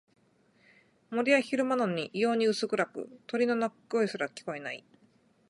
[1.11, 4.83] 森は昼間なのに異様に薄暗く、鳥の鳴き声すら聞こえない。